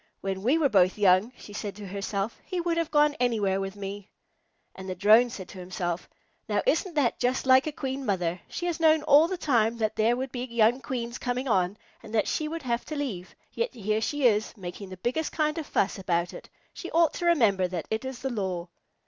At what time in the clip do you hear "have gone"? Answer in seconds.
2.75-3.13